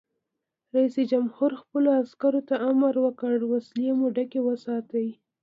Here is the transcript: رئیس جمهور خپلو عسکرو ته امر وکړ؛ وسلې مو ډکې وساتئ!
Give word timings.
رئیس 0.75 0.95
جمهور 1.11 1.51
خپلو 1.61 1.89
عسکرو 2.01 2.41
ته 2.49 2.55
امر 2.69 2.93
وکړ؛ 3.05 3.33
وسلې 3.51 3.89
مو 3.97 4.07
ډکې 4.15 4.39
وساتئ! 4.43 5.07